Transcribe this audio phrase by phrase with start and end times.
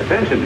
[0.00, 0.40] Attention.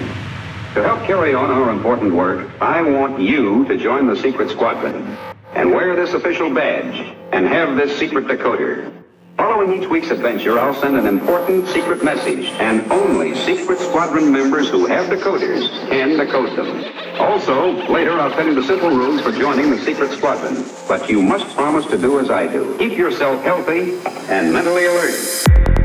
[0.74, 5.16] To help carry on our important work, I want you to join the secret squadron
[5.54, 8.90] and wear this official badge and have this secret decoder.
[9.36, 14.70] Following each week's adventure, I'll send an important secret message, and only secret squadron members
[14.70, 16.84] who have decoders can decode them.
[17.20, 20.64] Also, later I'll tell you the simple rules for joining the secret squadron.
[20.88, 22.76] But you must promise to do as I do.
[22.78, 23.98] Keep yourself healthy
[24.30, 25.81] and mentally alert.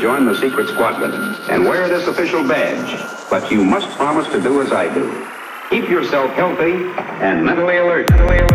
[0.00, 1.12] Join the secret squadron
[1.50, 3.28] and wear this official badge.
[3.28, 5.26] But you must promise to do as I do.
[5.70, 6.72] Keep yourself healthy
[7.22, 8.08] and mentally alert.
[8.10, 8.47] Mentally alert.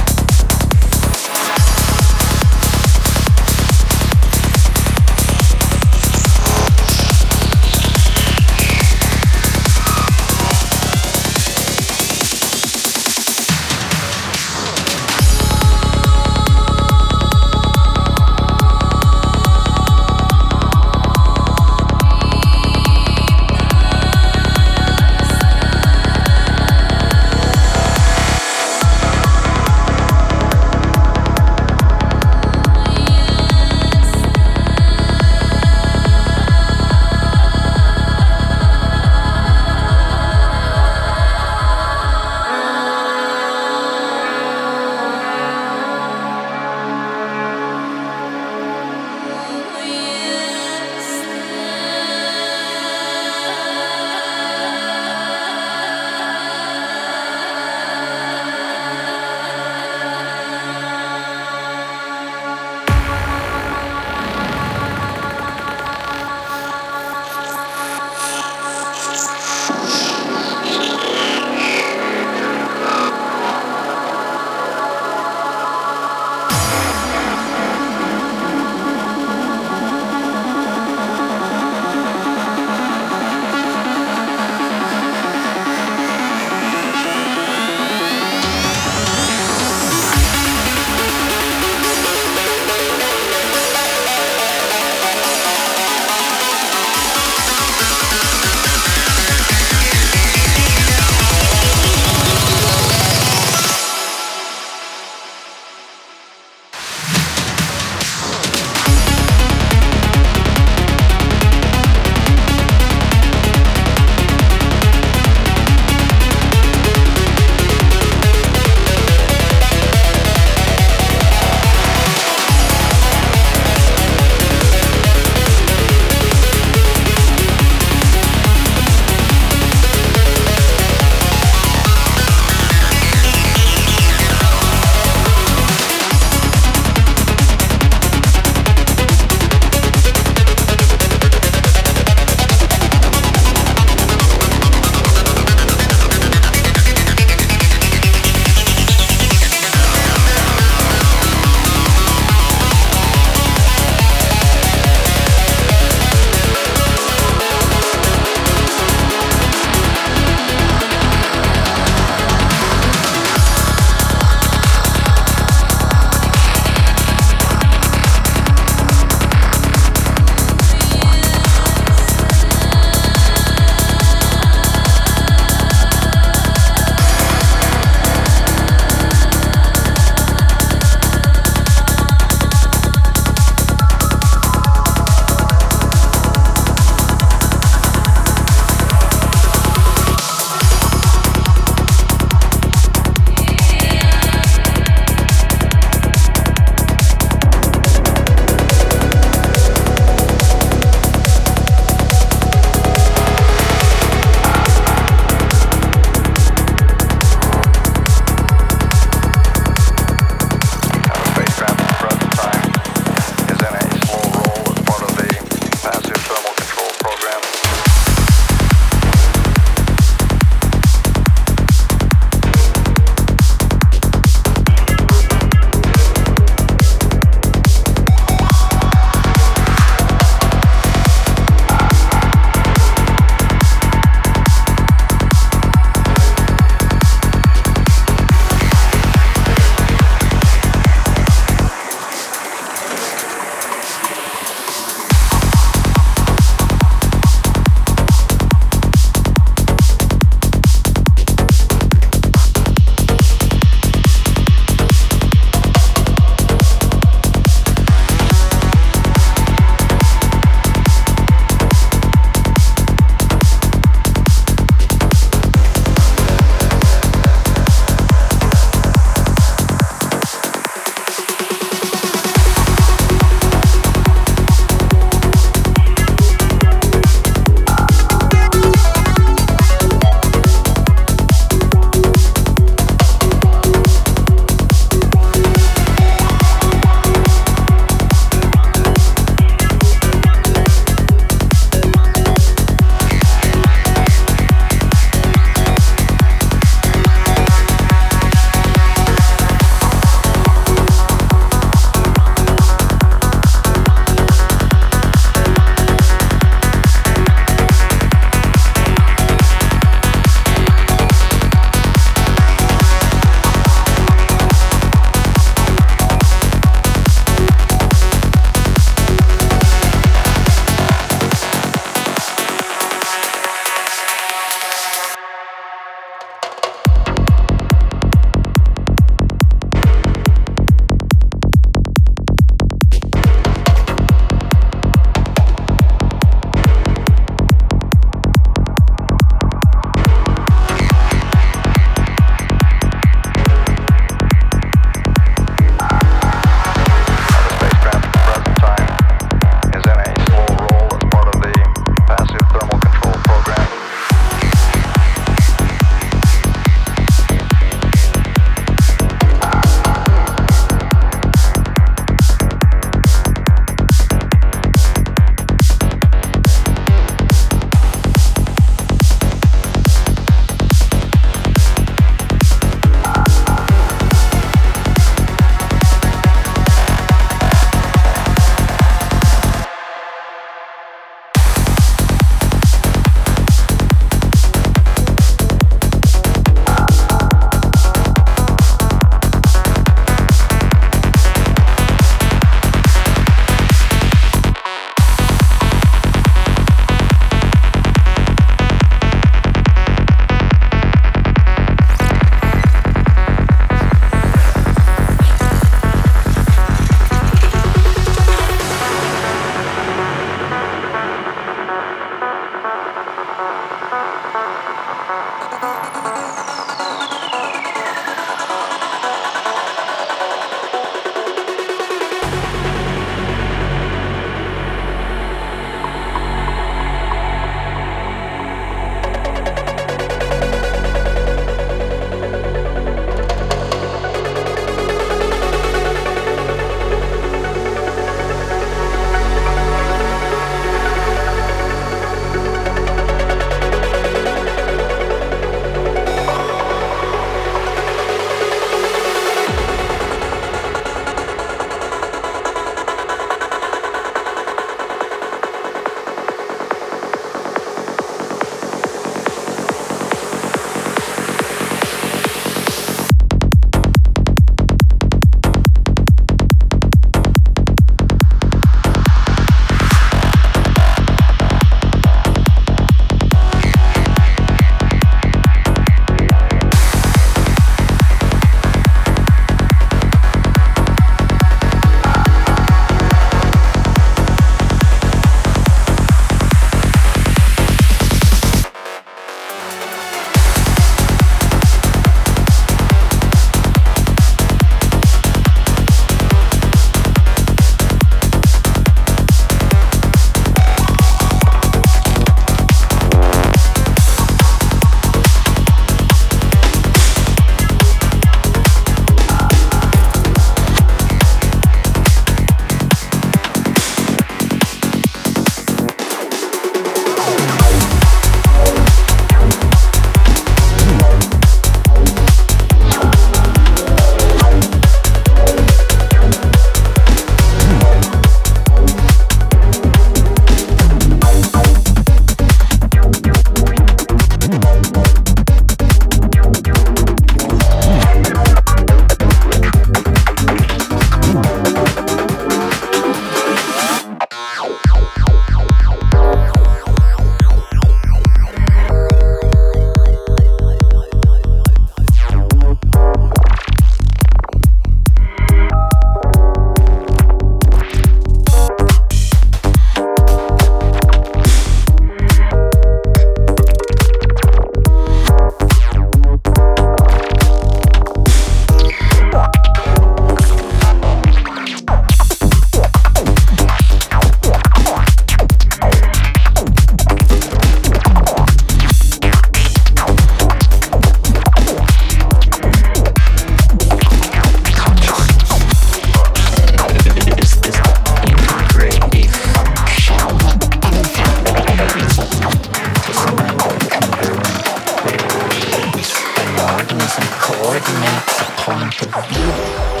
[599.41, 600.00] you.